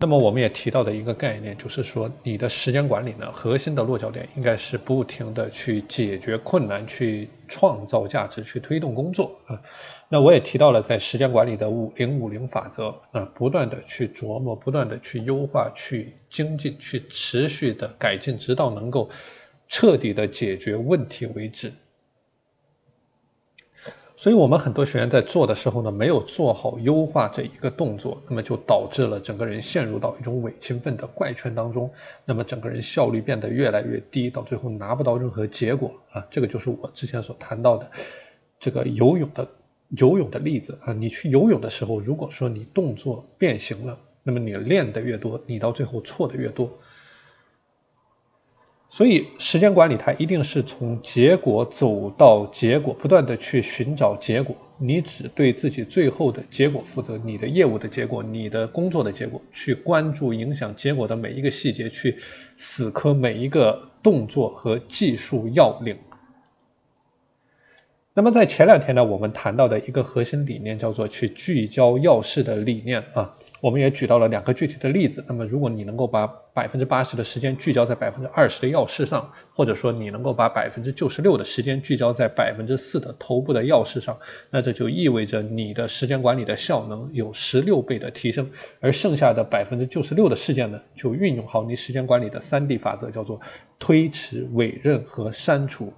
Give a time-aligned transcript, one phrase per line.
[0.00, 9.60] 那么我们也提到的一个概念，就是说你的时间管理呢，核心的落脚点应该是不停的去解决困难，去创造价值，去推动工作啊。
[10.08, 19.10] 那我也提到了在时间管理的五零五零法则啊，不断的去琢磨，不断的去优化，去精进，去持续的改进，直到能够
[19.66, 21.72] 彻底的解决问题为止。
[24.20, 31.88] 所以，我们很多学员在做的时候呢，没有做好优化这一个动作，那么就导致了整个人陷入到一种伪勤奋的怪圈当中，
[32.24, 36.26] 那么整个人效率变得越来越低，到最后拿不到任何结果啊！
[36.28, 37.88] 这个就是我之前所谈到的
[38.58, 39.48] 这个游泳的
[39.90, 40.92] 游泳的例子啊！
[40.92, 46.68] 你去游泳的时候，如果说你动作变形了，那么你练的越多，你到最后错的越多。
[48.90, 54.56] 所以，时间管理它一定是从结果走到结果，不断的去寻找结果。
[54.78, 62.16] 你只对自己最后的结果负责，你的业务的结果，你的工作的结果，去关注影响结果的每一个细节，去
[62.56, 65.94] 死磕每一个动作和技术要领。
[68.18, 75.24] 那么在前两天呢，我们谈到的一个核心理念叫做去聚焦要事的理念啊，我们也举到了两个具体的例子。
[75.28, 84.18] 那么如果你能够把百分之八十的时间聚焦在百分之二十的要事上，或者说你能够把百分之九十六的时间聚焦在百分之四的头部的要事上，
[84.50, 88.50] 那这就意味着你的时间管理的效能有十六倍的提升。
[88.80, 93.40] 而剩下的百分之九十六的事件呢，就运用好你时间管理的三 D 法则，叫做
[93.78, 95.92] 推迟、委任和删除。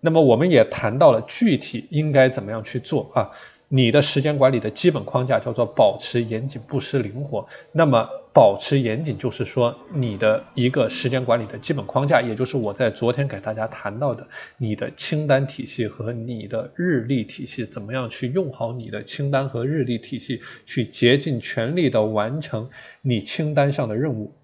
[0.00, 3.30] 那么我们也谈到了具体应该怎么样去做啊？
[3.72, 7.46] 你的时间管理的基本框架叫做保持严谨不失灵活。
[7.70, 14.26] 那么保持严谨就是说你的一个时间管理的基本框架，也就是我在昨天给大家谈到的
[14.58, 22.68] 你的清单体系和你的日历体系，怎么样去用好你的清单和日历体系，去竭尽全力的完成
[23.02, 24.34] 你清单上的任务。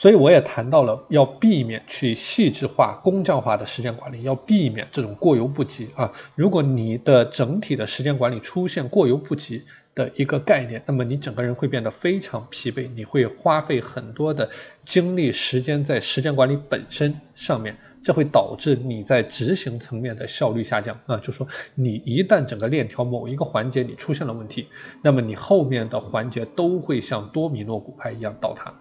[0.00, 6.10] 所以我也谈到了要避免去细致化、工匠化的时间管理，要避免这种过犹不及啊。
[6.34, 9.62] 如果你的整体的时间管理出现过犹不及
[9.94, 14.48] 的一个概念，那么你整个人会变得非常疲惫，你会花费很多的
[14.86, 21.18] 精力、时间在时间管理本身上面，这会导致你在执行层面的效率下降啊。
[21.18, 24.66] 就说你一旦整个链条某一个环节你出现了问题，
[25.02, 28.72] 那么你后面的环节都会像多米诺骨牌一样倒塌。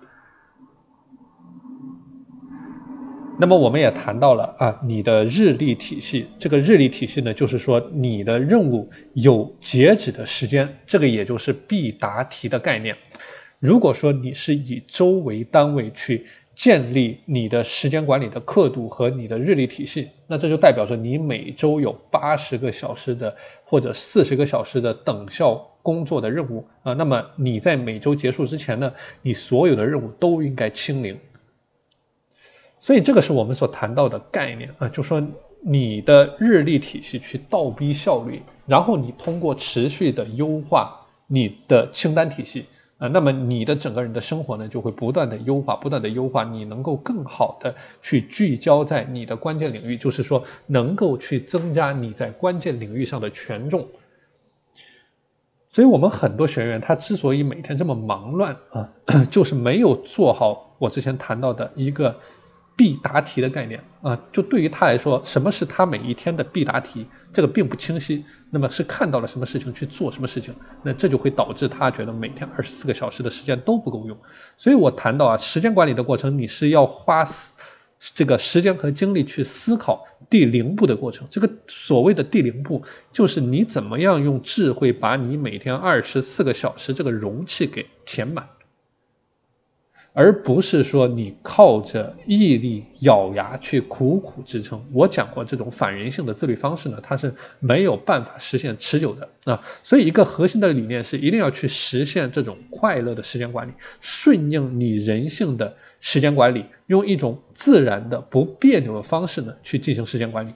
[3.41, 12.97] 那么我们也谈到了啊，你的日历体系，这个日历体系呢，就是说你的任务有截止的时间，这个也就是必答题的概念。
[13.57, 23.33] 如果说你是以周为单位去建立你的时间管理的刻度和你的日历体系，那这就代表着你每周有八十个小时的
[23.63, 26.91] 或者四十个小时的等效工作的任务啊。
[26.91, 31.17] 那么你在每周结束之前呢，你所有的任务都应该清零。
[32.79, 35.22] 所以这个是我们所谈到的概念啊，就说
[35.62, 42.66] 你的日历体系去倒逼效率，然后你通过持续的优化你的清单体系
[42.97, 53.85] 啊，那么你的整个人的生活呢就会不断的优化，不断的优化，你能够更好的去聚焦在你的关键领域，就是说能够去增加你在关键领域上的权重。
[55.69, 58.94] 所以我们很多学员他之所以每天这么忙乱啊，
[59.29, 62.16] 就是没有做好我之前谈到的一个。
[62.79, 68.23] 必答题的概念啊，就对于他来说，什么是他每一天的必答题，这个并不清晰。
[68.50, 74.17] 那么是看到了什么事情去做什么事情，那这就会导致他觉得每天二十四个小时的时间都不够用。
[74.56, 77.28] 所以我谈到啊，时间管理的过程，你是要花
[78.16, 81.28] 这个时间和精力去思考第零步的过程。
[81.29, 88.47] 这个所谓的第零步，就是你怎么样用智慧把你每天二十四个小时这个容器给填满。
[90.12, 94.84] 而不是说你靠着毅力咬牙去苦苦支撑。
[94.92, 99.62] 我讲过，这种反人性的自律方式呢，它是没有办法实现持久的啊。
[99.84, 103.72] 所以，一个核心的理念是一定要去实现这种快乐的时间管理，
[104.02, 110.53] 顺应你人性的时间管理，用一种自然的、不别扭的方式呢去进行时间管理。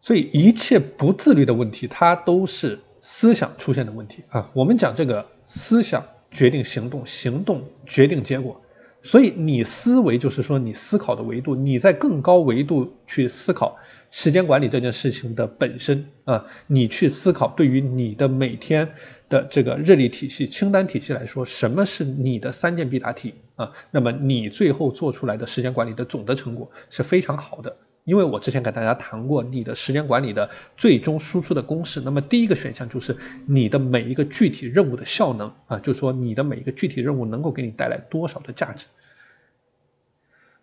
[0.00, 2.78] 所以，一切不自律的问题，它都是。
[3.10, 8.60] 思想出现的问题啊，我们讲这个思想决定行动，行动决定结果，
[9.00, 13.74] 所以你思维就是说你思考的维度，你在更高维度去思考
[14.10, 18.86] 时间管理这件事情的本身啊，你去思考对于你的每天
[19.30, 23.72] 的这个日历体系、清单体系来说，什么是你的三件必答题啊？
[23.90, 27.74] 那么你最后做出来的时间管理的总的成果是非常好的。
[28.08, 32.00] 因为我之前给大家谈过你的时间管理的最终输出的公式。
[32.00, 33.14] 那么第一个选项就是
[33.44, 38.86] 你的每一个具体任务的效能啊，就是说你的每一个具体任务能够给你带来多少的价值。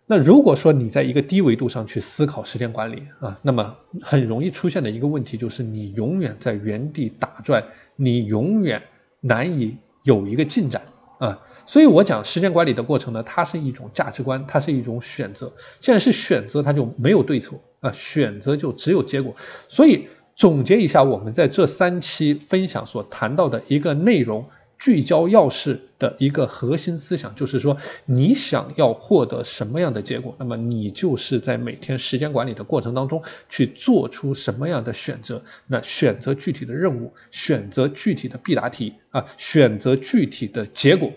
[0.06, 7.62] 那如果说你在一个低维度上去思考时间管理啊，那么很容易出现的一个问题就是你永远在原地打转，
[7.94, 8.82] 你永远
[9.20, 10.82] 难以有一个进展
[11.18, 11.38] 啊。
[11.66, 15.52] 所以我讲时间管理的过程呢，它是一种价值观，它是一种选择。
[15.80, 19.34] 既然是选择，它就没有对错啊，选择就只有结果。
[19.68, 24.44] 所以总结一下，我们在这三期分享所谈到的一个内容。
[24.78, 35.42] 聚焦要事的一个核心思想，就是说，你想要获得什么样的结果，那么你就是在每天时间管理的过程当中去做出什么样的选择。
[35.66, 41.10] 那选择具体的任务，选择具体的必答题啊，选择具体的结果。